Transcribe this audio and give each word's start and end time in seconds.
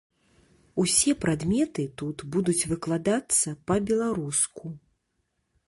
Усе 0.83 1.11
прадметы 1.25 1.85
тут 2.03 2.17
будуць 2.37 2.67
выкладацца 2.73 3.55
па-беларуску. 3.73 4.65